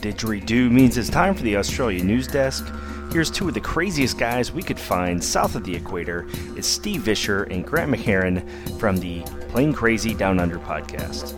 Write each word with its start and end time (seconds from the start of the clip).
didgeridoo 0.00 0.70
means 0.70 0.96
it's 0.96 1.08
time 1.08 1.34
for 1.34 1.42
the 1.42 1.56
Australia 1.56 2.02
News 2.02 2.26
Desk. 2.26 2.66
Here's 3.12 3.30
two 3.30 3.48
of 3.48 3.54
the 3.54 3.60
craziest 3.60 4.18
guys 4.18 4.52
we 4.52 4.62
could 4.62 4.78
find 4.78 5.22
south 5.22 5.56
of 5.56 5.64
the 5.64 5.74
equator. 5.74 6.26
It's 6.56 6.68
Steve 6.68 7.02
Visscher 7.02 7.50
and 7.50 7.66
Grant 7.66 7.92
McHerron 7.92 8.48
from 8.78 8.96
the 8.98 9.20
Plain 9.48 9.72
Crazy 9.72 10.14
Down 10.14 10.38
Under 10.38 10.58
podcast. 10.58 11.36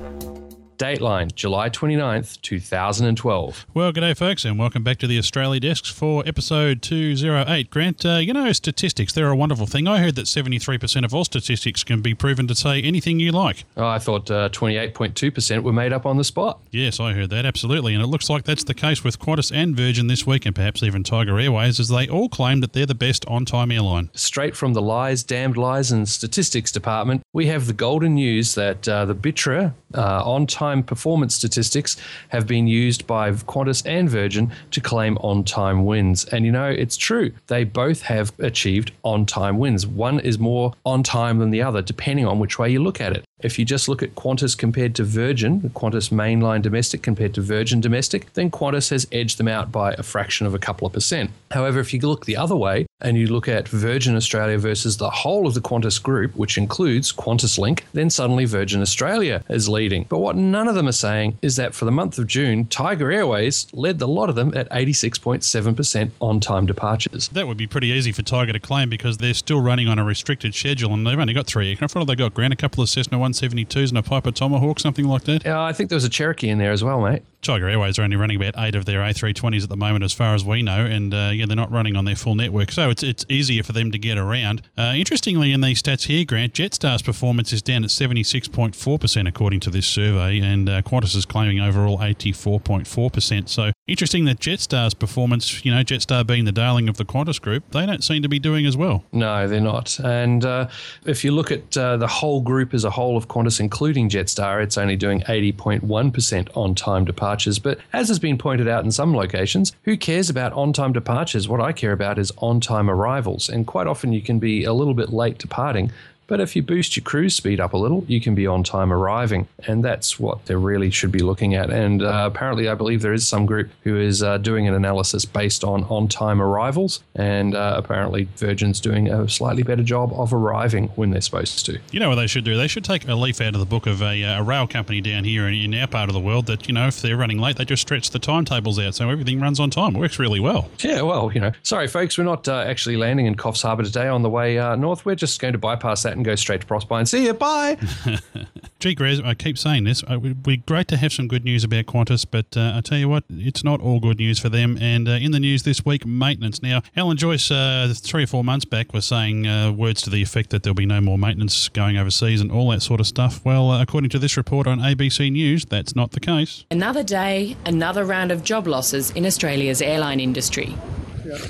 Dateline, 0.83 1.33
July 1.33 1.71
29th, 1.71 2.40
2012. 2.42 3.67
Well, 3.72 3.92
good 3.92 4.01
day, 4.01 4.14
folks, 4.14 4.44
and 4.44 4.58
welcome 4.58 4.82
back 4.82 4.99
to 4.99 5.06
the 5.06 5.17
Australia 5.17 5.60
Desks 5.60 5.88
for 5.88 6.24
episode 6.26 6.82
208. 6.82 7.71
Grant, 7.71 8.04
uh, 8.04 8.17
you 8.17 8.32
know, 8.32 8.51
statistics, 8.51 9.13
they're 9.13 9.28
a 9.28 9.37
wonderful 9.37 9.67
thing. 9.67 9.87
I 9.87 10.00
heard 10.00 10.17
that 10.17 10.26
73% 10.26 11.04
of 11.04 11.14
all 11.14 11.24
statistics 11.24 11.85
can 11.85 12.03
be 12.03 12.14
proven 12.14 12.49
to 12.49 12.56
say 12.56 12.82
anything 12.82 13.21
you 13.21 13.31
like. 13.31 13.64
Oh, 13.76 13.87
I 13.87 14.00
thought 14.00 14.28
uh, 14.28 14.49
28.2% 14.49 15.63
were 15.63 15.72
made 15.72 15.92
up 15.92 16.05
on 16.05 16.16
the 16.16 16.24
spot. 16.24 16.59
Yes, 16.73 16.98
I 16.98 17.12
heard 17.12 17.30
that, 17.30 17.46
absolutely. 17.46 17.94
And 17.94 18.02
it 18.02 18.08
looks 18.08 18.28
like 18.28 18.42
that's 18.42 18.64
the 18.64 18.74
case 18.74 19.05
with 19.05 19.20
Qantas 19.20 19.52
and 19.55 19.77
Virgin 19.77 20.08
this 20.08 20.27
week, 20.27 20.46
and 20.46 20.52
perhaps 20.52 20.83
even 20.83 21.05
Tiger 21.05 21.38
Airways, 21.38 21.78
as 21.78 21.91
they 21.91 22.08
all 22.08 22.28
claim 22.28 22.58
that 22.58 22.72
they're 22.72 22.86
the 22.86 22.96
best 22.96 23.24
on 23.28 23.44
time 23.44 23.70
airline. 23.70 24.10
Straight 24.14 24.56
from 24.56 24.72
the 24.72 24.83
lies, 24.83 25.22
damned 25.22 25.56
lies, 25.56 25.92
and 25.92 26.08
statistics 26.08 26.72
department, 26.72 27.22
we 27.33 27.46
have 27.46 27.69
the 27.69 27.72
golden 27.72 28.14
news 28.14 28.56
that 28.56 28.88
uh, 28.88 29.05
the 29.05 29.14
BITRE 29.14 29.74
uh, 29.95 30.23
on 30.24 30.46
time 30.46 30.82
performance 30.82 31.34
statistics 31.34 31.96
have 32.28 32.46
been 32.46 32.66
used 32.66 33.06
by 33.06 33.30
Qantas 33.33 33.83
and 33.87 34.09
Virgin 34.09 34.50
to 34.70 34.80
claim 34.80 35.16
on 35.19 35.45
time 35.45 35.84
wins. 35.84 36.24
And 36.27 36.45
you 36.45 36.52
know, 36.52 36.69
it's 36.69 36.96
true. 36.96 37.33
They 37.46 37.64
both 37.64 38.02
have 38.02 38.33
achieved 38.38 38.92
on 39.02 39.27
time 39.27 39.59
wins. 39.59 39.86
One 39.86 40.20
is 40.20 40.38
more 40.38 40.73
on 40.84 41.02
time 41.02 41.38
than 41.38 41.50
the 41.50 41.62
other, 41.62 41.83
depending 41.83 42.27
on 42.27 42.38
which 42.38 42.59
way 42.59 42.70
you 42.70 42.83
look 42.83 43.00
at 43.00 43.16
it. 43.16 43.24
If 43.42 43.59
you 43.59 43.64
just 43.64 43.88
look 43.88 44.02
at 44.02 44.14
Qantas 44.14 44.56
compared 44.56 44.95
to 44.96 45.05
Virgin, 45.05 45.60
Qantas 45.70 46.10
mainline 46.10 46.62
domestic 46.62 47.02
compared 47.02 47.34
to 47.34 47.41
Virgin 47.41 47.80
domestic, 47.80 48.33
then 48.34 48.50
Qantas 48.50 48.91
has 48.91 49.06
edged 49.12 49.39
them 49.39 49.48
out 49.48 49.72
by 49.72 49.92
a 49.94 50.03
fraction 50.03 50.47
of 50.47 50.55
a 50.55 50.58
couple 50.58 50.86
of 50.86 50.92
percent. 50.92 51.30
However, 51.50 51.81
if 51.81 51.92
you 51.92 52.00
look 52.00 52.25
the 52.25 52.36
other 52.36 52.56
way 52.56 52.86
and 53.00 53.16
you 53.16 53.27
look 53.27 53.48
at 53.48 53.69
Virgin 53.69 54.16
Australia 54.16 54.58
versus 54.58 54.97
the 54.97 55.11
whole 55.11 55.47
of 55.47 55.55
the 55.55 55.61
Qantas 55.61 56.03
group, 56.03 56.34
which 56.36 56.56
includes 56.56 57.12
QantasLink, 57.12 57.81
then 57.92 58.11
suddenly 58.11 58.44
Virgin 58.44 58.81
Australia 58.81 59.42
is 59.48 59.69
leading. 59.69 60.06
But 60.09 60.20
what 60.20 60.36
none 60.36 60.69
of 60.69 60.75
them 60.75 60.88
are 60.88 60.92
saying 60.92 61.38
is 61.42 61.56
that 61.56 61.75
for 61.75 61.84
the 61.84 61.91
month 61.91 62.19
of 62.19 62.27
June, 62.27 62.66
Tiger 62.66 63.11
Airways 63.11 63.66
led 63.72 63.98
the 63.98 64.09
lot 64.09 64.28
of 64.28 64.34
them 64.34 64.53
at 64.56 64.70
86.7% 64.70 66.11
on 66.20 66.41
time 66.41 66.66
departures. 66.66 67.28
That 67.28 67.47
would 67.47 67.56
be 67.56 67.66
pretty 67.66 67.88
easy 67.88 68.12
for 68.12 68.22
Tiger 68.22 68.53
to 68.53 68.61
claim 68.61 68.88
because 68.88 69.19
they're 69.19 69.34
still 69.34 69.61
running 69.61 69.88
on 69.88 69.98
a 69.98 70.05
restricted 70.05 70.55
schedule 70.55 70.94
and 70.94 71.06
they've 71.06 71.19
only 71.19 71.34
got 71.34 71.47
three 71.47 71.70
aircraft. 71.70 71.94
What 71.94 72.03
have 72.03 72.09
they 72.09 72.14
got, 72.14 72.34
Grant? 72.34 72.53
A 72.53 72.56
couple 72.56 72.83
of 72.83 72.88
Cessna 72.88 73.19
172s 73.33 73.88
and 73.88 73.98
a 73.98 74.02
Piper 74.02 74.30
Tomahawk, 74.30 74.80
something 74.80 75.06
like 75.06 75.25
that? 75.25 75.44
Yeah, 75.44 75.62
I 75.62 75.72
think 75.72 75.91
there 75.91 75.97
was 75.97 76.05
a 76.05 76.08
Cherokee 76.11 76.48
in 76.48 76.58
there 76.58 76.72
as 76.72 76.84
well, 76.84 77.00
mate. 77.00 77.22
Tiger 77.42 77.68
Airways 77.68 77.98
are 77.98 78.02
only 78.02 78.16
running 78.16 78.36
about 78.36 78.54
eight 78.56 78.76
of 78.76 78.84
their 78.84 79.00
A320s 79.00 79.64
at 79.64 79.68
the 79.68 79.76
moment, 79.76 80.04
as 80.04 80.12
far 80.12 80.34
as 80.34 80.44
we 80.44 80.62
know, 80.62 80.84
and 80.84 81.12
uh, 81.12 81.30
yeah, 81.34 81.44
they're 81.44 81.56
not 81.56 81.72
running 81.72 81.96
on 81.96 82.04
their 82.04 82.14
full 82.14 82.36
network, 82.36 82.70
so 82.70 82.88
it's 82.88 83.02
it's 83.02 83.26
easier 83.28 83.64
for 83.64 83.72
them 83.72 83.90
to 83.90 83.98
get 83.98 84.16
around. 84.16 84.62
Uh, 84.78 84.94
interestingly, 84.96 85.52
in 85.52 85.60
these 85.60 85.82
stats 85.82 86.04
here, 86.04 86.24
Grant, 86.24 86.54
Jetstar's 86.54 87.02
performance 87.02 87.52
is 87.52 87.60
down 87.60 87.82
at 87.82 87.90
76.4% 87.90 89.28
according 89.28 89.58
to 89.60 89.70
this 89.70 89.88
survey, 89.88 90.38
and 90.38 90.68
uh, 90.68 90.82
Qantas 90.82 91.16
is 91.16 91.26
claiming 91.26 91.58
overall 91.58 91.98
84.4%. 91.98 93.48
So 93.48 93.72
interesting 93.88 94.24
that 94.26 94.38
Jetstar's 94.38 94.94
performance, 94.94 95.64
you 95.64 95.74
know, 95.74 95.82
Jetstar 95.82 96.24
being 96.24 96.44
the 96.44 96.52
darling 96.52 96.88
of 96.88 96.96
the 96.96 97.04
Qantas 97.04 97.40
group, 97.40 97.64
they 97.72 97.84
don't 97.84 98.04
seem 98.04 98.22
to 98.22 98.28
be 98.28 98.38
doing 98.38 98.66
as 98.66 98.76
well. 98.76 99.04
No, 99.10 99.48
they're 99.48 99.60
not. 99.60 99.98
And 99.98 100.44
uh, 100.44 100.68
if 101.04 101.24
you 101.24 101.32
look 101.32 101.50
at 101.50 101.76
uh, 101.76 101.96
the 101.96 102.06
whole 102.06 102.40
group 102.40 102.72
as 102.72 102.84
a 102.84 102.90
whole 102.90 103.16
of 103.16 103.26
Qantas, 103.26 103.58
including 103.58 104.08
Jetstar, 104.08 104.62
it's 104.62 104.78
only 104.78 104.94
doing 104.94 105.22
80.1% 105.22 106.56
on 106.56 106.74
time 106.76 107.04
departures. 107.33 107.58
But 107.58 107.78
as 107.92 108.08
has 108.08 108.19
been 108.19 108.36
pointed 108.38 108.69
out 108.69 108.84
in 108.84 108.91
some 108.91 109.14
locations, 109.14 109.72
who 109.84 109.97
cares 109.97 110.28
about 110.28 110.52
on 110.52 110.72
time 110.72 110.92
departures? 110.92 111.48
What 111.48 111.61
I 111.61 111.72
care 111.72 111.92
about 111.92 112.19
is 112.19 112.33
on 112.38 112.61
time 112.61 112.91
arrivals. 112.91 113.48
And 113.48 113.66
quite 113.66 113.87
often 113.87 114.12
you 114.12 114.20
can 114.20 114.38
be 114.38 114.65
a 114.65 114.72
little 114.72 114.94
bit 114.94 115.12
late 115.12 115.38
departing. 115.38 115.91
But 116.32 116.41
if 116.41 116.56
you 116.56 116.62
boost 116.62 116.97
your 116.97 117.04
cruise 117.04 117.34
speed 117.34 117.60
up 117.60 117.75
a 117.75 117.76
little, 117.76 118.06
you 118.09 118.19
can 118.19 118.34
be 118.34 118.47
on 118.47 118.65
time 118.65 118.91
arriving. 118.91 119.48
And 119.66 119.84
that's 119.84 120.19
what 120.19 120.47
they 120.47 120.54
really 120.54 120.88
should 120.88 121.12
be 121.12 121.19
looking 121.19 121.54
at. 121.54 121.69
And 121.69 122.00
uh, 122.00 122.31
apparently, 122.32 122.70
I 122.70 122.75
believe 122.75 123.03
there 123.03 123.12
is 123.12 123.28
some 123.28 123.44
group 123.44 123.69
who 123.84 124.00
is 124.00 124.22
uh, 124.22 124.38
doing 124.38 124.66
an 124.66 124.72
analysis 124.72 125.26
based 125.26 125.62
on 125.62 125.84
on 125.91 126.09
time 126.09 126.41
arrivals. 126.41 127.04
And 127.15 127.54
uh, 127.54 127.75
apparently, 127.76 128.28
Virgin's 128.37 128.81
doing 128.81 129.10
a 129.10 129.28
slightly 129.28 129.62
better 129.62 129.82
job 129.82 130.10
of 130.15 130.32
arriving 130.32 130.88
when 130.97 131.10
they're 131.10 131.20
supposed 131.20 131.66
to. 131.66 131.78
You 131.91 132.00
know 132.00 132.09
what 132.09 132.15
they 132.15 132.26
should 132.26 132.47
do? 132.47 132.56
They 132.56 132.66
should 132.66 132.87
take 132.87 133.06
a 133.06 133.14
leaf 133.14 133.43
out 133.43 133.53
of 133.53 133.60
the 133.60 133.66
book 133.66 133.87
of 133.87 134.00
a, 134.00 134.25
uh, 134.25 134.41
a 134.41 134.43
rail 134.43 134.66
company 134.66 135.03
down 135.03 135.25
here 135.25 135.47
in, 135.47 135.53
in 135.53 135.75
our 135.75 135.87
part 135.87 136.09
of 136.09 136.14
the 136.14 136.20
world 136.20 136.47
that, 136.47 136.66
you 136.66 136.72
know, 136.72 136.87
if 136.87 137.03
they're 137.03 137.19
running 137.19 137.41
late, 137.41 137.59
they 137.59 137.66
just 137.66 137.82
stretch 137.82 138.09
the 138.09 138.19
timetables 138.19 138.78
out 138.78 138.94
so 138.94 139.10
everything 139.10 139.38
runs 139.38 139.60
on 139.60 139.69
time. 139.69 139.97
It 139.97 139.99
works 139.99 140.19
really 140.19 140.41
well. 140.41 140.70
Yeah, 140.78 141.03
well, 141.03 141.31
you 141.31 141.41
know, 141.43 141.53
sorry, 141.62 141.88
folks, 141.88 142.16
we're 142.16 142.25
not 142.25 142.49
uh, 142.49 142.64
actually 142.66 142.97
landing 142.97 143.26
in 143.26 143.34
Coffs 143.34 143.60
Harbour 143.60 143.82
today 143.82 144.09
on 144.09 144.22
the 144.22 144.31
way 144.31 144.59
uh, 144.59 144.76
north. 144.76 145.04
We're 145.04 145.14
just 145.14 145.38
going 145.38 145.53
to 145.53 145.59
bypass 145.59 146.04
that 146.04 146.22
and 146.22 146.27
go 146.27 146.37
straight 146.37 146.60
to 146.60 146.66
Proserpine. 146.66 147.06
See 147.06 147.25
you. 147.27 147.34
Bye. 147.34 147.77
Gee, 148.78 148.94
Grez, 148.94 149.21
I 149.21 149.34
keep 149.34 149.59
saying 149.59 149.84
this. 149.84 150.03
It 150.09 150.19
would 150.19 150.43
be 150.43 150.59
great 150.59 150.88
to 150.88 150.97
have 150.97 151.12
some 151.12 151.28
good 151.28 151.44
news 151.44 151.65
about 151.65 151.87
Qantas, 151.87 152.25
but 152.28 152.56
uh, 152.56 152.75
I 152.77 152.81
tell 152.81 152.99
you 152.99 153.09
what, 153.09 153.25
it's 153.31 153.65
not 153.65 153.81
all 153.81 154.00
good 154.00 154.19
news 154.19 154.38
for 154.38 154.49
them. 154.49 154.78
And 154.81 155.09
uh, 155.09 155.12
in 155.12 155.32
the 155.32 155.41
news 155.41 155.65
this 155.65 155.84
week, 155.84 156.06
maintenance. 156.06 156.62
Now, 156.62 156.82
Alan 156.97 157.16
Joyce, 157.16 157.50
uh, 157.50 157.93
three 157.97 158.25
or 158.25 158.27
four 158.27 158.44
months 158.44 158.65
back, 158.65 158.93
was 158.93 159.05
saying 159.05 159.47
uh, 159.47 159.72
words 159.72 160.03
to 160.03 160.11
the 160.11 160.22
effect 160.22 160.50
that 160.50 160.62
there'll 160.62 160.75
be 160.75 160.87
no 160.87 161.00
more 161.00 161.19
maintenance 161.19 161.69
going 161.69 161.97
overseas 161.97 162.41
and 162.41 162.50
all 162.53 162.71
that 162.71 162.82
sort 162.82 163.00
of 163.00 163.06
stuff. 163.06 163.44
Well, 163.44 163.71
uh, 163.71 163.82
according 163.82 164.11
to 164.11 164.19
this 164.19 164.37
report 164.37 164.66
on 164.66 164.78
ABC 164.78 165.31
News, 165.31 165.65
that's 165.65 165.97
not 165.97 166.12
the 166.12 166.21
case. 166.21 166.65
Another 166.71 167.03
day, 167.03 167.56
another 167.66 168.05
round 168.05 168.31
of 168.31 168.44
job 168.44 168.66
losses 168.66 169.11
in 169.12 169.27
Australia's 169.27 169.82
airline 169.82 170.21
industry. 170.21 170.77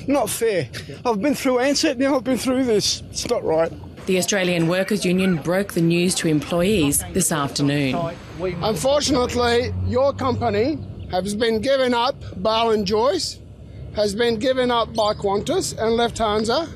Not 0.07 0.29
fair. 0.29 0.69
I've 1.05 1.21
been 1.21 1.35
through 1.35 1.57
Ansett, 1.57 1.97
now 1.97 2.17
I've 2.17 2.25
been 2.25 2.39
through 2.39 2.65
this. 2.65 3.03
It's 3.11 3.29
not 3.29 3.43
right. 3.45 3.73
The 4.07 4.19
Australian 4.19 4.67
Workers 4.67 5.05
Union 5.05 5.37
broke 5.37 5.75
the 5.75 5.81
news 5.81 6.17
to 6.17 6.29
employees 6.29 7.05
this 7.13 7.31
afternoon. 7.31 7.97
Unfortunately, 8.41 9.73
your 9.87 10.13
company 10.13 10.77
has 11.13 11.37
been 11.37 11.61
given 11.61 11.95
up 11.95 12.17
by 12.43 12.59
Alan 12.59 12.85
Joyce, 12.85 13.39
has 13.95 14.17
been 14.17 14.41
given 14.41 14.73
up 14.73 14.93
by 14.93 15.15
Qantas 15.15 15.73
and 15.79 16.01
Lufthansa. 16.01 16.69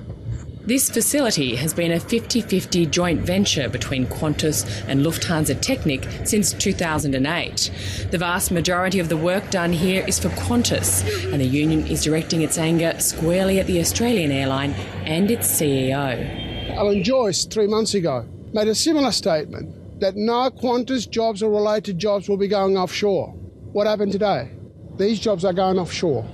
This 0.67 0.89
facility 0.89 1.57
has 1.57 1.75
been 1.75 1.91
a 1.93 1.99
50 1.99 2.43
50 2.43 2.87
joint 2.87 3.21
venture 3.23 3.69
between 3.69 4.07
Qantas 4.07 4.65
and 4.87 5.01
Lufthansa 5.05 5.57
Technik 5.57 6.27
since 6.27 6.53
2008. 6.53 8.09
The 8.13 8.19
vast 8.19 8.53
majority 8.53 9.01
of 9.01 9.09
the 9.09 9.17
work 9.17 9.51
done 9.51 9.73
here 9.73 10.05
is 10.07 10.21
for 10.21 10.29
Qantas, 10.29 11.05
and 11.33 11.41
the 11.41 11.47
union 11.47 11.87
is 11.89 12.05
directing 12.05 12.43
its 12.43 12.57
anger 12.57 12.95
squarely 12.99 13.59
at 13.59 13.67
the 13.67 13.81
Australian 13.81 14.31
airline 14.31 14.73
and 15.05 15.29
its 15.29 15.49
CEO. 15.49 16.46
Alan 16.71 17.03
Joyce, 17.03 17.47
three 17.47 17.67
months 17.67 17.95
ago, 17.95 18.27
made 18.53 18.69
a 18.69 18.75
similar 18.75 19.13
statement 19.13 20.01
that 20.01 20.17
no 20.17 20.51
Qantas 20.51 21.09
jobs 21.09 21.43
or 21.43 21.51
related 21.51 21.99
jobs 21.99 22.29
will 22.29 22.37
be 22.37 22.49
going 22.49 22.77
offshore. 22.77 23.29
What 23.73 23.87
happened 23.87 24.13
today? 24.13 24.51
These 24.97 25.21
jobs 25.21 25.45
are 25.45 25.53
going 25.53 25.79
offshore. 25.79 26.27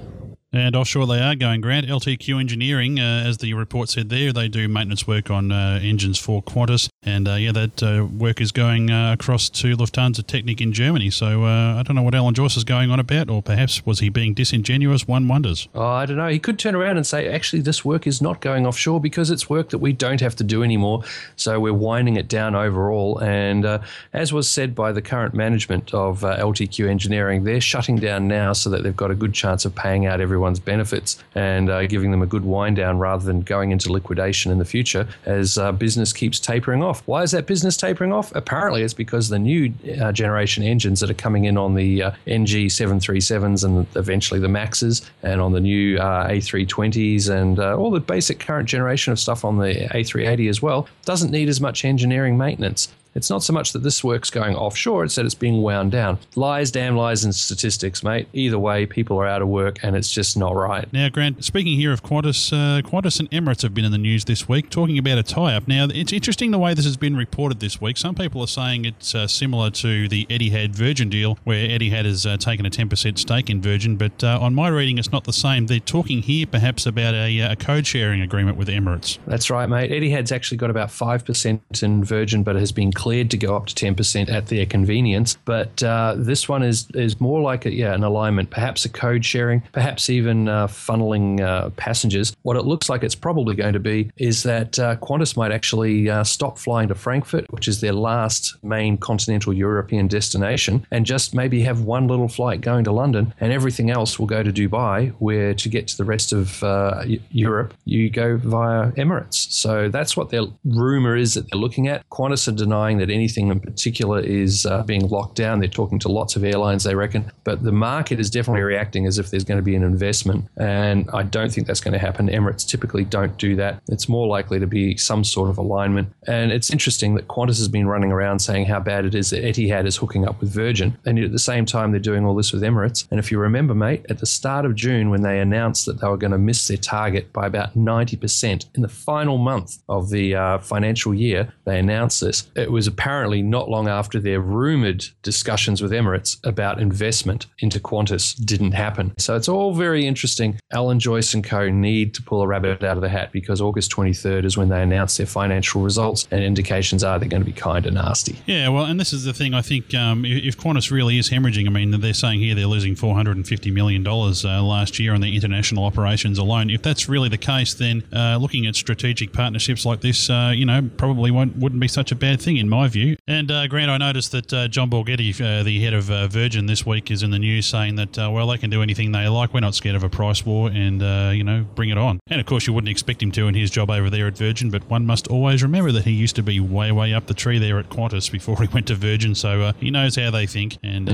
And 0.52 0.76
offshore 0.76 1.06
they 1.06 1.20
are 1.20 1.34
going, 1.34 1.60
Grant. 1.60 1.86
LTQ 1.86 2.38
Engineering, 2.38 3.00
uh, 3.00 3.24
as 3.26 3.38
the 3.38 3.54
report 3.54 3.88
said 3.88 4.10
there, 4.10 4.32
they 4.32 4.48
do 4.48 4.68
maintenance 4.68 5.06
work 5.06 5.30
on 5.30 5.50
uh, 5.50 5.80
engines 5.82 6.18
for 6.18 6.42
Qantas. 6.42 6.88
And 7.04 7.26
uh, 7.26 7.34
yeah, 7.34 7.50
that 7.50 7.82
uh, 7.82 8.06
work 8.06 8.40
is 8.40 8.52
going 8.52 8.90
uh, 8.90 9.12
across 9.12 9.50
to 9.50 9.76
Lufthansa 9.76 10.22
Technik 10.22 10.60
in 10.60 10.72
Germany. 10.72 11.10
So 11.10 11.44
uh, 11.44 11.74
I 11.74 11.82
don't 11.82 11.96
know 11.96 12.02
what 12.02 12.14
Alan 12.14 12.32
Joyce 12.32 12.56
is 12.56 12.62
going 12.62 12.92
on 12.92 13.00
about, 13.00 13.28
or 13.28 13.42
perhaps 13.42 13.84
was 13.84 13.98
he 13.98 14.08
being 14.08 14.34
disingenuous? 14.34 15.08
One 15.08 15.26
wonders. 15.26 15.68
Oh, 15.74 15.84
I 15.84 16.06
don't 16.06 16.16
know. 16.16 16.28
He 16.28 16.38
could 16.38 16.60
turn 16.60 16.76
around 16.76 16.98
and 16.98 17.06
say, 17.06 17.28
actually, 17.28 17.62
this 17.62 17.84
work 17.84 18.06
is 18.06 18.22
not 18.22 18.40
going 18.40 18.68
offshore 18.68 19.00
because 19.00 19.30
it's 19.30 19.50
work 19.50 19.70
that 19.70 19.78
we 19.78 19.92
don't 19.92 20.20
have 20.20 20.36
to 20.36 20.44
do 20.44 20.62
anymore. 20.62 21.02
So 21.34 21.58
we're 21.58 21.74
winding 21.74 22.16
it 22.16 22.28
down 22.28 22.54
overall. 22.54 23.18
And 23.18 23.64
uh, 23.64 23.80
as 24.12 24.32
was 24.32 24.48
said 24.48 24.72
by 24.72 24.92
the 24.92 25.02
current 25.02 25.34
management 25.34 25.92
of 25.92 26.24
uh, 26.24 26.36
LTQ 26.36 26.88
Engineering, 26.88 27.42
they're 27.42 27.60
shutting 27.60 27.96
down 27.96 28.28
now 28.28 28.52
so 28.52 28.70
that 28.70 28.84
they've 28.84 28.96
got 28.96 29.10
a 29.10 29.16
good 29.16 29.34
chance 29.34 29.64
of 29.64 29.74
paying 29.74 30.06
out 30.06 30.20
everyone's 30.20 30.60
benefits 30.60 31.18
and 31.34 31.68
giving 31.88 32.12
them 32.12 32.22
a 32.22 32.26
good 32.26 32.44
wind 32.44 32.76
down 32.76 32.98
rather 32.98 33.24
than 33.24 33.40
going 33.40 33.72
into 33.72 33.90
liquidation 33.90 34.52
in 34.52 34.58
the 34.58 34.64
future 34.64 35.08
as 35.24 35.58
business 35.78 36.12
keeps 36.12 36.38
tapering 36.38 36.82
off. 36.82 36.91
Why 37.00 37.22
is 37.22 37.30
that 37.32 37.46
business 37.46 37.76
tapering 37.76 38.12
off? 38.12 38.32
Apparently, 38.34 38.82
it's 38.82 38.94
because 38.94 39.28
the 39.28 39.38
new 39.38 39.72
uh, 40.00 40.12
generation 40.12 40.62
engines 40.62 41.00
that 41.00 41.10
are 41.10 41.14
coming 41.14 41.44
in 41.44 41.56
on 41.56 41.74
the 41.74 42.02
uh, 42.02 42.10
NG 42.26 42.66
737s 42.66 43.64
and 43.64 43.86
eventually 43.96 44.40
the 44.40 44.48
Maxes 44.48 45.02
and 45.22 45.40
on 45.40 45.52
the 45.52 45.60
new 45.60 45.98
uh, 45.98 46.28
A320s 46.28 47.28
and 47.28 47.58
uh, 47.58 47.76
all 47.76 47.90
the 47.90 48.00
basic 48.00 48.38
current 48.38 48.68
generation 48.68 49.12
of 49.12 49.18
stuff 49.18 49.44
on 49.44 49.58
the 49.58 49.88
A380 49.92 50.48
as 50.48 50.62
well 50.62 50.88
doesn't 51.04 51.30
need 51.30 51.48
as 51.48 51.60
much 51.60 51.84
engineering 51.84 52.36
maintenance. 52.36 52.88
It's 53.14 53.30
not 53.30 53.42
so 53.42 53.52
much 53.52 53.72
that 53.72 53.82
this 53.82 54.02
work's 54.02 54.30
going 54.30 54.56
offshore, 54.56 55.04
it's 55.04 55.16
that 55.16 55.26
it's 55.26 55.34
being 55.34 55.62
wound 55.62 55.92
down. 55.92 56.18
Lies, 56.34 56.70
damn 56.70 56.96
lies, 56.96 57.24
and 57.24 57.34
statistics, 57.34 58.02
mate. 58.02 58.28
Either 58.32 58.58
way, 58.58 58.86
people 58.86 59.18
are 59.18 59.26
out 59.26 59.42
of 59.42 59.48
work 59.48 59.78
and 59.82 59.96
it's 59.96 60.10
just 60.12 60.36
not 60.36 60.54
right. 60.54 60.90
Now, 60.92 61.08
Grant, 61.08 61.44
speaking 61.44 61.78
here 61.78 61.92
of 61.92 62.02
Qantas, 62.02 62.52
uh, 62.52 62.82
Qantas 62.82 63.20
and 63.20 63.30
Emirates 63.30 63.62
have 63.62 63.74
been 63.74 63.84
in 63.84 63.92
the 63.92 63.98
news 63.98 64.24
this 64.24 64.48
week 64.48 64.70
talking 64.70 64.98
about 64.98 65.18
a 65.18 65.22
tie 65.22 65.54
up. 65.54 65.68
Now, 65.68 65.88
it's 65.92 66.12
interesting 66.12 66.50
the 66.50 66.58
way 66.58 66.74
this 66.74 66.84
has 66.84 66.96
been 66.96 67.16
reported 67.16 67.60
this 67.60 67.80
week. 67.80 67.96
Some 67.96 68.14
people 68.14 68.40
are 68.40 68.46
saying 68.46 68.84
it's 68.84 69.14
uh, 69.14 69.26
similar 69.26 69.70
to 69.70 70.08
the 70.08 70.26
Etihad 70.26 70.70
Virgin 70.70 71.08
deal, 71.08 71.38
where 71.44 71.68
Etihad 71.68 72.04
has 72.04 72.24
uh, 72.24 72.36
taken 72.36 72.64
a 72.64 72.70
10% 72.70 73.18
stake 73.18 73.50
in 73.50 73.60
Virgin, 73.60 73.96
but 73.96 74.24
uh, 74.24 74.38
on 74.40 74.54
my 74.54 74.68
reading, 74.68 74.98
it's 74.98 75.12
not 75.12 75.24
the 75.24 75.32
same. 75.32 75.66
They're 75.66 75.80
talking 75.80 76.22
here 76.22 76.46
perhaps 76.46 76.86
about 76.86 77.14
a, 77.14 77.40
uh, 77.40 77.52
a 77.52 77.56
code 77.56 77.86
sharing 77.86 78.20
agreement 78.20 78.56
with 78.56 78.68
Emirates. 78.68 79.18
That's 79.26 79.50
right, 79.50 79.68
mate. 79.68 79.90
Etihad's 79.90 80.32
actually 80.32 80.58
got 80.58 80.70
about 80.70 80.88
5% 80.88 81.82
in 81.82 82.04
Virgin, 82.04 82.42
but 82.42 82.56
it 82.56 82.60
has 82.60 82.72
been 82.72 82.92
cleared 83.02 83.32
to 83.32 83.36
go 83.36 83.56
up 83.56 83.66
to 83.66 83.74
10% 83.74 84.30
at 84.30 84.46
their 84.46 84.64
convenience. 84.64 85.36
But 85.44 85.82
uh, 85.82 86.14
this 86.16 86.48
one 86.48 86.62
is 86.62 86.86
is 86.94 87.20
more 87.20 87.40
like 87.40 87.66
a, 87.66 87.72
yeah, 87.72 87.94
an 87.94 88.04
alignment, 88.04 88.50
perhaps 88.50 88.84
a 88.84 88.88
code 88.88 89.24
sharing, 89.24 89.60
perhaps 89.72 90.08
even 90.08 90.48
uh, 90.48 90.68
funneling 90.68 91.40
uh, 91.40 91.70
passengers. 91.70 92.36
What 92.42 92.56
it 92.56 92.64
looks 92.64 92.88
like 92.88 93.02
it's 93.02 93.16
probably 93.16 93.56
going 93.56 93.72
to 93.72 93.80
be 93.80 94.12
is 94.18 94.44
that 94.44 94.78
uh, 94.78 94.94
Qantas 94.96 95.36
might 95.36 95.50
actually 95.50 96.08
uh, 96.08 96.22
stop 96.22 96.58
flying 96.58 96.88
to 96.90 96.94
Frankfurt, 96.94 97.50
which 97.52 97.66
is 97.66 97.80
their 97.80 97.92
last 97.92 98.54
main 98.62 98.96
continental 98.96 99.52
European 99.52 100.06
destination, 100.06 100.86
and 100.92 101.04
just 101.04 101.34
maybe 101.34 101.60
have 101.62 101.80
one 101.80 102.06
little 102.06 102.28
flight 102.28 102.60
going 102.60 102.84
to 102.84 102.92
London, 102.92 103.34
and 103.40 103.52
everything 103.52 103.90
else 103.90 104.16
will 104.16 104.28
go 104.28 104.44
to 104.44 104.52
Dubai, 104.52 105.10
where 105.18 105.54
to 105.54 105.68
get 105.68 105.88
to 105.88 105.96
the 105.96 106.04
rest 106.04 106.32
of 106.32 106.62
uh, 106.62 107.02
Europe, 107.32 107.74
you 107.84 108.10
go 108.10 108.36
via 108.36 108.92
Emirates. 108.92 109.50
So 109.50 109.88
that's 109.88 110.16
what 110.16 110.30
their 110.30 110.44
rumor 110.64 111.16
is 111.16 111.34
that 111.34 111.50
they're 111.50 111.60
looking 111.60 111.88
at. 111.88 112.08
Qantas 112.10 112.46
are 112.46 112.52
denying 112.52 112.91
that 112.98 113.10
anything 113.10 113.48
in 113.48 113.60
particular 113.60 114.20
is 114.20 114.66
uh, 114.66 114.82
being 114.82 115.08
locked 115.08 115.36
down. 115.36 115.60
They're 115.60 115.68
talking 115.68 115.98
to 116.00 116.08
lots 116.08 116.36
of 116.36 116.44
airlines, 116.44 116.84
they 116.84 116.94
reckon, 116.94 117.30
but 117.44 117.62
the 117.62 117.72
market 117.72 118.20
is 118.20 118.30
definitely 118.30 118.62
reacting 118.62 119.06
as 119.06 119.18
if 119.18 119.30
there's 119.30 119.44
going 119.44 119.58
to 119.58 119.64
be 119.64 119.74
an 119.74 119.82
investment, 119.82 120.46
and 120.56 121.08
I 121.12 121.22
don't 121.22 121.52
think 121.52 121.66
that's 121.66 121.80
going 121.80 121.92
to 121.92 121.98
happen. 121.98 122.28
Emirates 122.28 122.66
typically 122.66 123.04
don't 123.04 123.36
do 123.38 123.56
that. 123.56 123.82
It's 123.88 124.08
more 124.08 124.26
likely 124.26 124.58
to 124.58 124.66
be 124.66 124.96
some 124.96 125.24
sort 125.24 125.50
of 125.50 125.58
alignment. 125.58 126.12
And 126.26 126.52
it's 126.52 126.70
interesting 126.70 127.14
that 127.14 127.28
Qantas 127.28 127.58
has 127.58 127.68
been 127.68 127.86
running 127.86 128.12
around 128.12 128.40
saying 128.40 128.66
how 128.66 128.80
bad 128.80 129.04
it 129.04 129.14
is 129.14 129.30
that 129.30 129.44
Etihad 129.44 129.86
is 129.86 129.96
hooking 129.96 130.26
up 130.26 130.40
with 130.40 130.50
Virgin, 130.52 130.96
and 131.04 131.18
at 131.18 131.32
the 131.32 131.38
same 131.38 131.66
time 131.66 131.90
they're 131.90 132.00
doing 132.00 132.24
all 132.24 132.34
this 132.34 132.52
with 132.52 132.62
Emirates. 132.62 133.06
And 133.10 133.18
if 133.18 133.30
you 133.30 133.38
remember, 133.38 133.74
mate, 133.74 134.06
at 134.08 134.18
the 134.18 134.26
start 134.26 134.64
of 134.64 134.74
June 134.74 135.10
when 135.10 135.22
they 135.22 135.40
announced 135.40 135.86
that 135.86 136.00
they 136.00 136.08
were 136.08 136.16
going 136.16 136.32
to 136.32 136.38
miss 136.38 136.68
their 136.68 136.76
target 136.76 137.32
by 137.32 137.46
about 137.46 137.74
90% 137.74 138.66
in 138.74 138.82
the 138.82 138.88
final 138.88 139.38
month 139.38 139.78
of 139.88 140.10
the 140.10 140.34
uh, 140.34 140.58
financial 140.58 141.14
year, 141.14 141.52
they 141.64 141.78
announced 141.78 142.20
this. 142.20 142.50
It 142.56 142.70
was 142.70 142.81
apparently 142.86 143.42
not 143.42 143.68
long 143.68 143.88
after 143.88 144.20
their 144.20 144.40
rumored 144.40 145.04
discussions 145.22 145.82
with 145.82 145.92
Emirates 145.92 146.38
about 146.44 146.80
investment 146.80 147.46
into 147.58 147.78
Qantas 147.78 148.34
didn't 148.44 148.72
happen. 148.72 149.12
So 149.18 149.36
it's 149.36 149.48
all 149.48 149.74
very 149.74 150.06
interesting. 150.06 150.58
Alan 150.72 150.98
Joyce 150.98 151.34
and 151.34 151.44
co 151.44 151.68
need 151.68 152.14
to 152.14 152.22
pull 152.22 152.42
a 152.42 152.46
rabbit 152.46 152.82
out 152.82 152.96
of 152.96 153.02
the 153.02 153.08
hat 153.08 153.32
because 153.32 153.60
August 153.60 153.92
23rd 153.92 154.44
is 154.44 154.56
when 154.56 154.68
they 154.68 154.82
announce 154.82 155.16
their 155.16 155.26
financial 155.26 155.82
results, 155.82 156.26
and 156.30 156.42
indications 156.42 157.04
are 157.04 157.18
they're 157.18 157.28
going 157.28 157.42
to 157.42 157.46
be 157.46 157.52
kind 157.52 157.86
of 157.86 157.92
nasty. 157.92 158.38
Yeah, 158.46 158.68
well, 158.68 158.84
and 158.84 158.98
this 158.98 159.12
is 159.12 159.24
the 159.24 159.32
thing. 159.32 159.54
I 159.54 159.62
think 159.62 159.94
um, 159.94 160.24
if 160.24 160.56
Qantas 160.56 160.90
really 160.90 161.18
is 161.18 161.30
hemorrhaging, 161.30 161.66
I 161.66 161.70
mean, 161.70 162.00
they're 162.00 162.14
saying 162.14 162.40
here 162.40 162.54
they're 162.54 162.66
losing 162.66 162.94
$450 162.94 163.72
million 163.72 164.06
uh, 164.06 164.62
last 164.62 164.98
year 164.98 165.14
on 165.14 165.20
their 165.20 165.32
international 165.32 165.84
operations 165.84 166.38
alone. 166.38 166.70
If 166.70 166.82
that's 166.82 167.08
really 167.08 167.28
the 167.28 167.38
case, 167.38 167.74
then 167.74 168.02
uh, 168.12 168.38
looking 168.40 168.66
at 168.66 168.76
strategic 168.76 169.32
partnerships 169.32 169.84
like 169.84 170.00
this, 170.00 170.30
uh, 170.30 170.52
you 170.54 170.64
know, 170.64 170.88
probably 170.96 171.30
wouldn't 171.30 171.80
be 171.80 171.88
such 171.88 172.12
a 172.12 172.14
bad 172.14 172.40
thing 172.40 172.56
in 172.56 172.68
my 172.72 172.88
view. 172.88 173.16
And 173.28 173.50
uh, 173.50 173.66
Grant, 173.66 173.90
I 173.90 173.98
noticed 173.98 174.32
that 174.32 174.52
uh, 174.52 174.66
John 174.66 174.88
Borghetti, 174.88 175.38
uh, 175.40 175.62
the 175.62 175.80
head 175.82 175.92
of 175.92 176.04
Virgin 176.32 176.66
this 176.66 176.86
week, 176.86 177.10
is 177.10 177.22
in 177.22 177.30
the 177.30 177.38
news 177.38 177.66
saying 177.66 177.96
that, 177.96 178.16
well, 178.16 178.46
they 178.46 178.58
can 178.58 178.70
do 178.70 178.82
anything 178.82 179.12
they 179.12 179.28
like. 179.28 179.52
We're 179.52 179.60
not 179.60 179.74
scared 179.74 179.94
of 179.94 180.02
a 180.02 180.08
price 180.08 180.44
war 180.44 180.70
and, 180.70 181.02
you 181.36 181.44
know, 181.44 181.64
bring 181.74 181.90
it 181.90 181.98
on. 181.98 182.20
And 182.28 182.40
of 182.40 182.46
course, 182.46 182.66
you 182.66 182.72
wouldn't 182.72 182.90
expect 182.90 183.22
him 183.22 183.30
to 183.32 183.46
in 183.46 183.54
his 183.54 183.70
job 183.70 183.90
over 183.90 184.08
there 184.08 184.26
at 184.26 184.36
Virgin, 184.36 184.70
but 184.70 184.88
one 184.88 185.04
must 185.04 185.28
always 185.28 185.62
remember 185.62 185.92
that 185.92 186.04
he 186.04 186.12
used 186.12 186.34
to 186.36 186.42
be 186.42 186.60
way, 186.60 186.90
way 186.90 187.12
up 187.12 187.26
the 187.26 187.34
tree 187.34 187.58
there 187.58 187.78
at 187.78 187.90
Qantas 187.90 188.32
before 188.32 188.56
he 188.62 188.68
went 188.68 188.86
to 188.86 188.94
Virgin, 188.94 189.34
so 189.34 189.72
he 189.78 189.90
knows 189.90 190.16
how 190.16 190.30
they 190.30 190.46
think. 190.46 190.78
And 190.82 191.10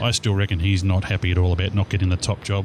I 0.00 0.10
still 0.12 0.34
reckon 0.34 0.60
he's 0.60 0.82
not 0.82 1.04
happy 1.04 1.30
at 1.30 1.38
all 1.38 1.52
about 1.52 1.74
not 1.74 1.90
getting 1.90 2.08
the 2.08 2.16
top 2.16 2.42
job. 2.42 2.64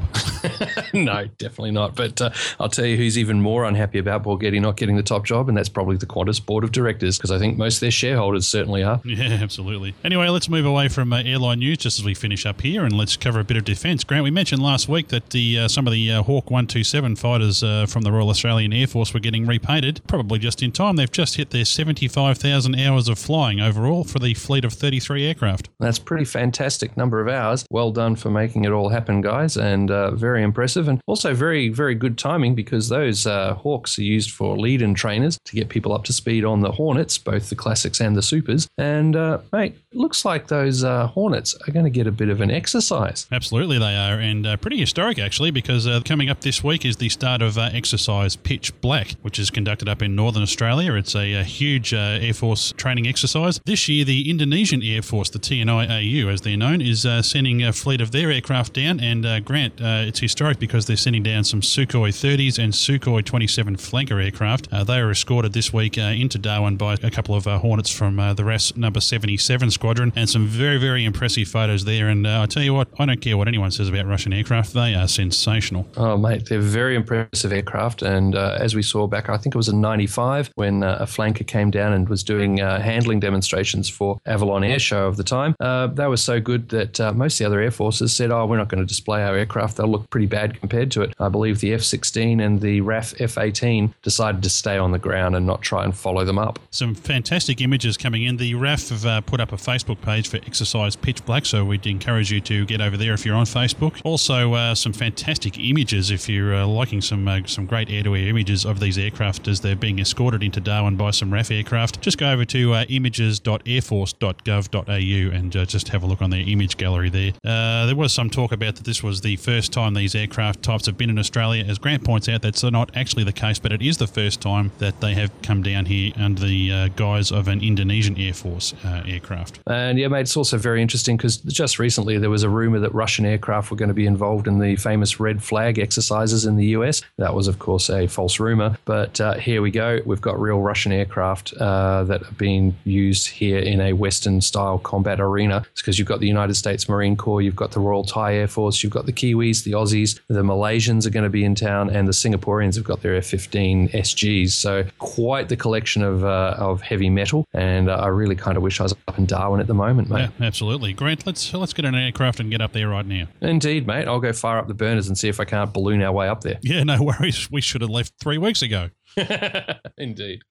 no, 0.94 1.26
definitely 1.38 1.72
not. 1.72 1.96
But 1.96 2.22
uh, 2.22 2.30
I'll 2.60 2.70
tell 2.70 2.86
you 2.86 2.96
who's 2.96 3.18
even 3.18 3.42
more 3.42 3.66
unhappy 3.66 4.00
about 4.00 4.24
Borghetti 4.24 4.62
not 4.62 4.78
getting 4.78 4.96
the 4.96 5.04
top 5.04 5.26
job, 5.26 5.50
and 5.50 5.58
that's 5.58 5.70
probably 5.70 5.98
the 5.98 6.06
Qantas 6.06 6.44
board 6.44 6.64
of 6.64 6.72
directors, 6.72 7.18
because 7.18 7.32
I 7.32 7.40
think 7.40 7.58
most 7.58 7.78
of 7.78 7.82
their 7.82 7.92
shareholders 7.92 8.37
certainly 8.46 8.84
are. 8.84 9.02
Yeah, 9.08 9.40
absolutely. 9.42 9.96
Anyway, 10.04 10.28
let's 10.28 10.48
move 10.50 10.66
away 10.66 10.90
from 10.90 11.12
uh, 11.12 11.24
airline 11.24 11.60
news 11.60 11.80
just 11.80 11.98
as 11.98 12.06
we 12.06 12.14
finish 12.14 12.46
up 12.46 12.62
here, 12.62 12.84
and 12.84 12.96
let's 12.96 13.18
cover 13.18 13.40
a 13.40 13.44
bit 13.44 13.58
of 13.58 13.64
defence. 13.64 14.04
Grant, 14.04 14.24
we 14.24 14.30
mentioned 14.32 14.62
last 14.62 14.88
week 14.88 15.08
that 15.08 15.32
the 15.32 15.60
uh, 15.60 15.68
some 15.68 15.88
of 15.88 15.94
the 15.94 16.12
uh, 16.12 16.24
Hawk 16.24 16.52
127 16.52 17.16
fighters 17.16 17.64
uh, 17.64 17.86
from 17.88 18.04
the 18.04 18.12
Royal 18.12 18.30
Australian 18.30 18.74
Air 18.74 18.86
Force 18.86 19.14
were 19.14 19.20
getting 19.20 19.48
repainted, 19.48 20.02
probably 20.08 20.38
just 20.38 20.62
in 20.62 20.72
time. 20.72 20.98
They've 20.98 21.12
just 21.12 21.38
hit 21.38 21.50
their 21.50 21.66
75,000 21.66 22.76
hours 22.80 23.08
of 23.08 23.18
flying 23.18 23.60
overall 23.60 24.04
for 24.04 24.20
the 24.20 24.34
fleet 24.34 24.66
of 24.66 24.74
33 24.74 25.26
aircraft. 25.26 25.70
That's 25.80 26.00
pretty 26.00 26.26
fantastic 26.26 26.96
number 26.98 27.22
of 27.22 27.28
hours. 27.28 27.66
Well 27.72 27.92
done 27.92 28.16
for 28.16 28.30
making 28.30 28.66
it 28.66 28.72
all 28.72 28.90
happen, 28.90 29.22
guys, 29.22 29.58
and 29.58 29.90
uh, 29.90 30.12
very 30.12 30.44
impressive, 30.44 30.88
and 30.88 31.02
also 31.08 31.34
very, 31.34 31.70
very 31.70 31.96
good 31.96 32.18
timing 32.18 32.54
because 32.56 32.90
those 32.90 33.26
uh, 33.26 33.56
Hawks 33.56 33.98
are 33.98 34.04
used 34.04 34.32
for 34.32 34.58
lead-in 34.58 34.94
trainers 34.94 35.40
to 35.46 35.56
get 35.56 35.70
people 35.70 35.94
up 35.94 36.04
to 36.06 36.14
speed 36.14 36.46
on 36.46 36.62
the 36.62 36.72
Hornets, 36.72 37.18
both 37.18 37.50
the 37.50 37.56
classics 37.56 38.00
and 38.02 38.16
the 38.16 38.22
supers. 38.28 38.68
And 38.78 39.16
uh, 39.16 39.40
mate, 39.52 39.78
looks 39.94 40.26
like 40.26 40.48
those 40.48 40.84
uh, 40.84 41.08
Hornets 41.08 41.56
are 41.68 41.72
going 41.72 41.86
to 41.86 41.90
get 41.90 42.08
a 42.08 42.12
bit 42.12 42.30
of 42.30 42.42
an 42.42 42.52
exercise. 42.52 43.28
Absolutely, 43.32 43.80
they 43.80 43.96
are, 43.96 44.20
and 44.20 44.46
uh, 44.46 44.58
pretty 44.58 44.78
historic 44.78 45.20
actually, 45.20 45.52
because 45.52 45.88
uh, 45.88 46.02
coming 46.06 46.30
up 46.30 46.42
this 46.42 46.64
week 46.64 46.86
is 46.86 46.98
the 46.98 47.10
start 47.10 47.42
of 47.42 47.58
uh, 47.58 47.70
exercise 47.74 48.36
Pitch 48.36 48.80
Black, 48.82 49.12
which 49.22 49.40
is 49.40 49.50
conducted 49.50 49.90
up 49.90 50.02
in 50.02 50.16
Northern 50.16 50.44
Australia. 50.44 50.94
It's 50.94 51.16
a, 51.16 51.34
a 51.34 51.44
huge 51.44 51.94
uh, 51.94 52.20
Air 52.22 52.34
Force 52.34 52.74
training 52.78 53.08
exercise. 53.08 53.60
This 53.66 53.88
year, 53.88 54.06
the 54.06 54.30
Indonesian 54.30 54.82
Air 54.84 55.02
Force, 55.02 55.30
the 55.30 55.40
TNI 55.40 55.88
AU 55.90 56.30
as 56.30 56.42
they're 56.42 56.58
known, 56.58 56.82
is 56.82 57.08
sending 57.22 57.64
a 57.64 57.74
fleet 57.74 58.02
of 58.02 58.12
their 58.12 58.32
aircraft 58.32 58.74
down. 58.74 59.00
And 59.00 59.46
Grant, 59.46 59.76
it's 59.80 60.20
historic 60.20 60.60
because 60.60 60.86
they're 60.86 60.98
sending 60.98 61.24
down 61.24 61.44
some 61.44 61.62
Sukhoi 61.62 62.10
30s 62.10 62.60
and 62.60 62.74
Sukhoi 62.74 63.24
27 63.24 63.76
flanker 63.78 64.24
aircraft. 64.24 64.70
they 64.70 65.00
are 65.00 65.12
escorted 65.12 65.54
this 65.54 65.74
week 65.74 65.98
into 65.98 66.38
Darwin 66.38 66.78
by 66.78 66.96
a 67.04 67.12
couple 67.12 67.36
of 67.36 67.46
Hornets 67.46 67.90
from 67.90 68.07
the 68.16 68.44
RAAF 68.44 68.78
number 68.78 69.00
77 69.00 69.72
squadron, 69.72 70.14
and 70.16 70.30
some 70.30 70.48
very, 70.48 70.78
very 70.78 71.06
impressive 71.06 71.48
photos 71.48 71.86
there. 71.86 72.08
And 72.08 72.26
uh, 72.26 72.42
I 72.42 72.46
tell 72.46 72.64
you 72.64 72.74
what, 72.74 72.88
I 73.00 73.06
don't 73.06 73.22
care 73.22 73.38
what 73.38 73.48
anyone 73.48 73.72
says 73.72 73.90
about 73.90 74.06
Russian 74.06 74.34
aircraft; 74.34 74.74
they 74.74 74.96
are 74.96 75.08
sensational. 75.08 75.88
Oh, 75.98 76.18
mate, 76.18 76.48
they're 76.48 76.60
very 76.60 76.96
impressive 76.96 77.52
aircraft. 77.52 78.02
And 78.02 78.36
uh, 78.36 78.58
as 78.60 78.76
we 78.76 78.82
saw 78.82 79.08
back, 79.08 79.30
I 79.30 79.38
think 79.38 79.56
it 79.56 79.58
was 79.58 79.70
in 79.70 79.82
'95 79.82 80.52
when 80.56 80.84
uh, 80.84 80.98
a 81.02 81.06
flanker 81.06 81.46
came 81.46 81.72
down 81.72 81.94
and 81.94 82.08
was 82.08 82.24
doing 82.24 82.62
uh, 82.62 82.80
handling 82.80 83.20
demonstrations 83.20 83.90
for 83.90 84.20
Avalon 84.26 84.64
Air 84.64 84.80
Show 84.80 85.08
of 85.08 85.18
the 85.18 85.24
time. 85.24 85.56
Uh, 85.60 85.88
that 85.88 86.08
was 86.08 86.24
so 86.24 86.40
good 86.40 86.70
that 86.70 87.00
uh, 87.00 87.12
most 87.14 87.36
of 87.36 87.40
the 87.40 87.46
other 87.46 87.60
air 87.60 87.72
forces 87.72 88.14
said, 88.14 88.32
"Oh, 88.32 88.46
we're 88.46 88.58
not 88.58 88.70
going 88.70 88.82
to 88.82 88.88
display 88.88 89.24
our 89.24 89.36
aircraft; 89.36 89.78
they'll 89.78 89.88
look 89.88 90.10
pretty 90.10 90.28
bad 90.28 90.60
compared 90.60 90.92
to 90.92 91.02
it." 91.02 91.14
I 91.20 91.30
believe 91.30 91.60
the 91.60 91.74
F-16 91.74 92.42
and 92.42 92.62
the 92.62 92.82
RAAF 92.82 93.20
F-18 93.20 93.94
decided 94.02 94.44
to 94.44 94.50
stay 94.50 94.78
on 94.78 94.92
the 94.92 95.00
ground 95.00 95.36
and 95.36 95.46
not 95.46 95.62
try 95.62 95.84
and 95.84 95.96
follow 95.96 96.24
them 96.24 96.38
up. 96.38 96.60
Some 96.72 96.96
fantastic 96.96 97.62
images 97.62 97.97
coming 97.98 98.24
in. 98.24 98.38
The 98.38 98.54
RAAF 98.54 99.04
have 99.04 99.26
put 99.26 99.40
up 99.40 99.52
a 99.52 99.58
Facebook 99.58 100.02
page 100.02 100.30
for 100.30 100.38
Exercise 100.38 100.96
Pitch 100.96 101.26
Black, 101.26 101.46
so 101.46 101.66
we'd 101.66 101.86
encourage 101.86 102.32
you 102.32 102.40
to 102.42 102.66
get 102.66 102.82
over 102.82 102.98
there 102.98 103.14
if 103.14 103.26
you're 103.26 103.36
on 103.36 103.46
Facebook. 103.46 104.00
Also, 104.04 104.54
uh, 104.54 104.76
some 104.76 104.94
fantastic 104.94 105.58
images 105.60 106.12
if 106.12 106.30
you're 106.30 106.56
uh, 106.56 106.66
liking 106.66 107.02
some 107.02 107.28
uh, 107.28 107.42
some 107.46 107.66
great 107.66 107.90
air-to-air 107.90 108.28
images 108.28 108.66
of 108.66 108.80
these 108.80 108.98
aircraft 108.98 109.48
as 109.48 109.62
they're 109.62 109.76
being 109.76 110.00
escorted 110.00 110.44
into 110.44 110.60
Darwin 110.60 110.96
by 110.96 111.12
some 111.12 111.32
RAAF 111.32 111.56
aircraft. 111.56 112.02
Just 112.02 112.18
go 112.18 112.32
over 112.32 112.46
to 112.46 112.74
uh, 112.74 112.86
images.airforce.gov.au 112.90 115.38
and 115.38 115.56
uh, 115.56 115.66
just 115.66 115.90
have 115.90 116.04
a 116.04 116.06
look 116.06 116.22
on 116.22 116.30
their 116.30 116.48
image 116.48 116.78
gallery 116.78 117.10
there. 117.10 117.34
Uh, 117.44 117.86
there 117.86 117.96
was 117.96 118.14
some 118.14 118.30
talk 118.30 118.52
about 118.52 118.76
that 118.76 118.86
this 118.86 119.04
was 119.04 119.22
the 119.22 119.36
first 119.38 119.74
time 119.74 119.94
these 119.94 120.16
aircraft 120.16 120.64
types 120.64 120.86
have 120.86 120.98
been 120.98 121.10
in 121.10 121.18
Australia. 121.18 121.64
As 121.66 121.80
Grant 121.80 122.04
points 122.04 122.30
out, 122.30 122.42
that's 122.42 122.64
not 122.64 122.92
actually 122.96 123.24
the 123.24 123.34
case, 123.34 123.60
but 123.60 123.72
it 123.72 123.82
is 123.82 123.98
the 123.98 124.08
first 124.08 124.42
time 124.42 124.72
that 124.80 125.00
they 125.02 125.14
have 125.14 125.32
come 125.42 125.64
down 125.64 125.86
here 125.86 126.12
under 126.16 126.46
the 126.46 126.90
guise 126.96 127.32
of 127.32 127.48
an 127.48 127.62
Indonesian 127.62 127.87
Air 128.18 128.34
Force 128.34 128.74
aircraft. 129.06 129.60
And 129.68 129.98
yeah, 129.98 130.08
mate, 130.08 130.22
it's 130.22 130.38
also 130.38 130.58
very 130.58 130.82
interesting 130.82 131.18
because 131.18 131.38
just 131.38 131.80
recently 131.80 132.18
there 132.18 132.30
was 132.30 132.44
a 132.44 132.50
rumor 132.50 132.80
that 132.80 132.94
Russian 132.94 133.26
aircraft 133.26 133.72
were 133.72 133.78
going 133.78 133.90
to 133.90 133.94
be 133.94 134.06
involved 134.06 134.48
in 134.48 134.60
the 134.60 134.76
famous 134.76 135.20
red 135.20 135.44
flag 135.44 135.80
exercises 135.80 136.46
in 136.46 136.56
the 136.56 136.68
US. 136.68 137.02
That 137.18 137.34
was, 137.34 137.48
of 137.48 137.60
course, 137.60 137.90
a 137.90 138.08
false 138.08 138.40
rumor. 138.40 138.78
But 138.86 139.20
uh, 139.22 139.36
here 139.36 139.62
we 139.62 139.72
go. 139.72 140.00
We've 140.06 140.22
got 140.22 140.40
real 140.40 140.60
Russian 140.60 140.92
aircraft 140.92 141.54
uh, 141.54 142.04
that 142.06 142.24
are 142.24 142.36
being 142.38 142.76
used 142.84 143.28
here 143.28 143.60
in 143.60 143.80
a 143.82 143.94
Western 143.94 144.42
style 144.42 144.80
combat 144.80 145.20
arena. 145.20 145.66
It's 145.72 145.82
because 145.82 146.00
you've 146.00 146.08
got 146.08 146.20
the 146.20 146.28
United 146.28 146.56
States 146.56 146.90
Marine 146.90 147.16
Corps, 147.16 147.42
you've 147.42 147.56
got 147.56 147.72
the 147.72 147.80
Royal 147.80 148.04
Thai 148.04 148.36
Air 148.36 148.48
Force, 148.48 148.84
you've 148.84 148.94
got 148.94 149.06
the 149.06 149.14
Kiwis, 149.14 149.64
the 149.64 149.72
Aussies, 149.72 150.20
the 150.28 150.44
Malaysians 150.44 151.06
are 151.06 151.10
going 151.10 151.24
to 151.24 151.30
be 151.30 151.44
in 151.44 151.56
town, 151.56 151.90
and 151.90 152.08
the 152.08 152.14
Singaporeans 152.14 152.76
have 152.76 152.84
got 152.84 153.02
their 153.02 153.16
F 153.16 153.28
15 153.28 153.90
SGs. 153.90 154.52
So 154.52 154.86
quite 155.00 155.50
the 155.50 155.56
collection 155.56 156.02
of, 156.02 156.24
uh, 156.24 156.56
of 156.58 156.82
heavy 156.82 157.10
metal. 157.10 157.46
And 157.54 157.77
and 157.78 157.90
uh, 157.90 157.96
I 157.96 158.08
really 158.08 158.36
kind 158.36 158.58
of 158.58 158.64
wish 158.64 158.80
I 158.80 158.84
was 158.84 158.94
up 159.08 159.18
in 159.18 159.26
Darwin 159.26 159.62
at 159.62 159.68
the 159.68 159.74
moment, 159.74 160.10
mate. 160.10 160.30
Yeah, 160.40 160.46
absolutely. 160.46 160.94
Grant, 160.94 161.26
let's 161.26 161.54
let's 161.54 161.74
get 161.74 161.86
an 161.86 161.96
aircraft 161.96 162.40
and 162.40 162.50
get 162.50 162.60
up 162.60 162.74
there 162.74 162.90
right 162.90 163.06
now. 163.06 163.28
Indeed, 163.42 163.86
mate. 163.86 164.08
I'll 164.08 164.20
go 164.20 164.34
fire 164.34 164.58
up 164.58 164.68
the 164.68 164.74
burners 164.74 165.08
and 165.08 165.18
see 165.18 165.30
if 165.30 165.40
I 165.40 165.46
can't 165.46 165.72
balloon 165.74 166.02
our 166.02 166.12
way 166.12 166.28
up 166.28 166.42
there. 166.42 166.60
Yeah, 166.62 166.84
no 166.84 167.02
worries. 167.02 167.50
We 167.52 167.62
should 167.62 167.82
have 167.82 167.90
left 167.90 168.14
three 168.20 168.38
weeks 168.38 168.62
ago. 168.62 168.90
Indeed. 169.98 170.42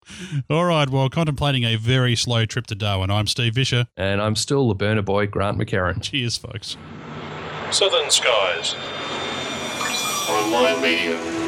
All 0.49 0.64
right. 0.64 0.88
Well, 0.88 1.09
contemplating 1.11 1.64
a 1.64 1.76
very 1.76 2.16
slow 2.16 2.47
trip 2.47 2.66
to 2.68 2.75
Darwin. 2.75 3.11
I'm 3.11 3.26
Steve 3.26 3.54
Visscher. 3.54 3.87
And 3.97 4.23
I'm 4.23 4.37
still 4.37 4.68
the 4.68 4.75
burner 4.75 5.02
boy, 5.02 5.26
Grant 5.26 5.59
McHerron. 5.59 6.00
Cheers, 6.02 6.37
folks. 6.37 6.76
Southern 7.71 8.11
Skies. 8.11 8.75
Online 10.28 10.83
Media. 10.83 11.46